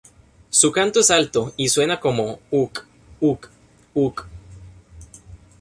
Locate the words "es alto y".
1.01-1.69